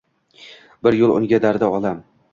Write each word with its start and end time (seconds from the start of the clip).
Bir 0.87 0.97
yo’l 1.03 1.15
unga 1.19 1.41
dardi 1.45 1.71
olam 1.79 2.05